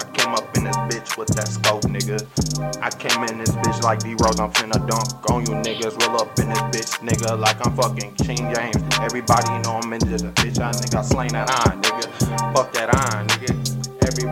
[0.00, 2.18] I came up in this bitch with that scope, nigga.
[2.82, 6.00] I came in this bitch like D-Rose, I'm finna dunk on you niggas.
[6.06, 8.76] Roll up in this bitch, nigga, like I'm fucking King James.
[9.02, 12.06] Everybody know I'm in this bitch, I think I slain that iron, nigga.
[12.54, 13.57] Fuck that iron, nigga.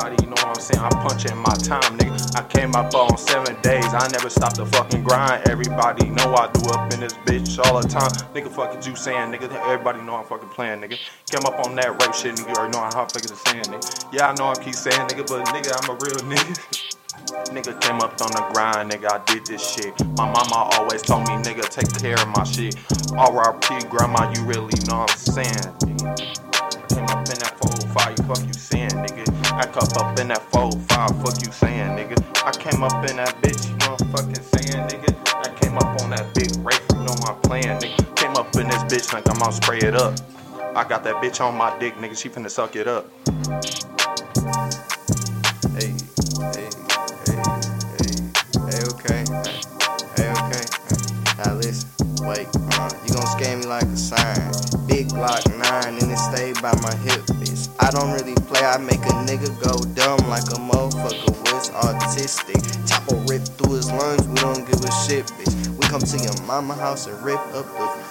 [0.00, 2.34] Everybody know what I'm saying, I'm punching my time, nigga.
[2.34, 5.46] I came up on seven days, I never stopped the fucking grind.
[5.46, 8.08] Everybody know I do up in this bitch all the time.
[8.32, 9.52] Nigga, fuck it, you saying, nigga.
[9.66, 10.98] Everybody know I'm fucking playing, nigga.
[11.30, 12.48] Came up on that rape shit, nigga.
[12.48, 14.14] You already know how fucking it's saying, nigga.
[14.14, 16.86] Yeah, I know I keep saying, nigga, but nigga, I'm a real nigga.
[17.50, 19.92] Nigga came up on the grind, nigga, I did this shit.
[20.16, 22.76] My mama always told me, nigga, take care of my shit.
[23.18, 26.29] RRP, grandma, you really know what I'm saying, nigga.
[29.60, 32.16] I cup up in that 4-5, fuck you saying, nigga.
[32.46, 35.12] I came up in that bitch, you know I'm fucking saying, nigga.
[35.36, 38.16] I came up on that big race, you know I'm playing, nigga.
[38.16, 40.14] Came up in this bitch like I'm gonna spray it up.
[40.74, 43.04] I got that bitch on my dick, nigga, she finna suck it up.
[52.22, 54.50] Wait, uh, you gon' scare me like a sign.
[54.86, 57.68] Big Glock 9 and it stay by my hip, bitch.
[57.78, 62.60] I don't really play, I make a nigga go dumb like a motherfucker was autistic.
[62.88, 65.54] Chopper rip through his lungs, we don't give a shit, bitch.
[65.68, 68.10] We come to your mama house and rip up the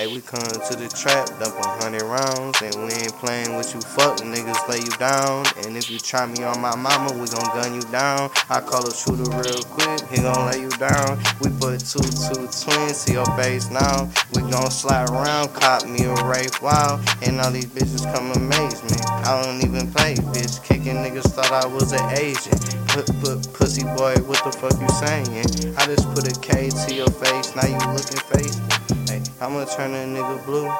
[0.00, 3.68] Hey, we come to the trap, dump a hundred rounds, and we ain't playing with
[3.76, 5.44] you fuck niggas, lay you down.
[5.60, 8.32] And if you try me on my mama, we gon' gun you down.
[8.48, 11.20] I call a shooter real quick, he gon' lay you down.
[11.44, 14.08] We put two two twins to your face now.
[14.32, 18.80] We gon' slide around, cop me a rape wild, and all these bitches come amaze
[18.80, 18.96] me.
[19.28, 20.64] I don't even play, bitch.
[20.64, 22.56] Kicking niggas thought I was an Asian.
[22.88, 25.76] Put put pussy boy, what the fuck you saying?
[25.76, 28.99] I just put a K to your face, now you looking face.
[29.40, 30.70] I'ma turn a nigga blue.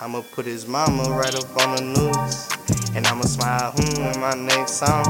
[0.00, 2.48] I'ma put his mama right up on the news.
[2.96, 5.04] And I'ma smile, hmm, in my next song.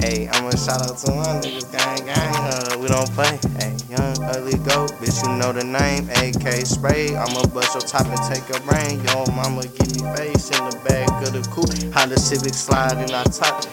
[0.00, 2.34] Hey, I'ma shout out to my niggas, gang, gang.
[2.48, 3.38] Uh, we don't play.
[3.60, 6.08] Hey, young, ugly goat, bitch, you know the name.
[6.22, 7.14] AK spray.
[7.14, 9.04] I'ma bust your top and take your brain.
[9.04, 11.92] Yo, mama, give me face in the back of the coupe.
[11.92, 13.66] Honda Civic slide in our top.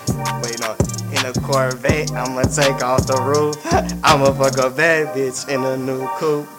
[0.44, 0.76] Wait, no,
[1.16, 2.12] in a Corvette.
[2.12, 3.56] I'ma take off the roof.
[4.04, 6.57] I'ma fuck a bad bitch in a new coupe.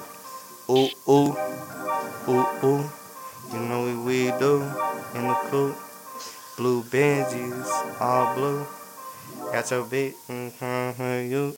[0.71, 1.37] Ooh, ooh,
[2.29, 2.91] ooh, ooh.
[3.53, 4.63] You know what we do
[5.15, 5.77] in the coupe.
[6.57, 7.69] Blue Benjis,
[8.01, 8.67] all blue.
[9.53, 11.58] Got your bitch, mm-hmm, you.